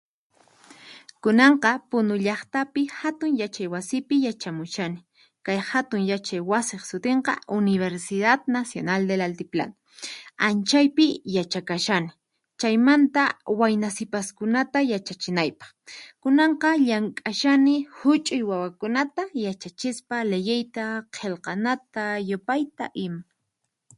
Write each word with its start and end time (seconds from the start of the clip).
Kunanqa 1.23 1.71
Punu 1.89 2.15
llaqtapi 2.25 2.81
hatun 2.99 3.31
yachay 3.41 3.67
wasipi 3.73 4.15
yachamushani 4.27 4.99
kay 5.45 5.59
hatun 5.69 6.01
yachay 6.11 6.41
wasiq 6.51 6.81
sutinqa 6.89 7.33
Universidad 7.59 8.39
Nacional 8.57 9.01
del 9.09 9.21
Altiplano, 9.27 9.75
anchaypi 10.47 11.05
yachaqashani 11.35 12.11
chaymanta 12.59 13.23
wayna 13.59 13.87
sipaskunata 13.97 14.79
yachachinaypaq. 14.93 15.69
Kunanqa 16.21 16.69
llamk'ashani 16.87 17.75
huch'uy 17.97 18.41
wawakunata 18.49 19.23
yachachispa 19.45 20.15
liyiyta, 20.31 20.85
qillqanata, 21.15 22.03
yupayta 22.29 22.85
ima. 23.05 23.19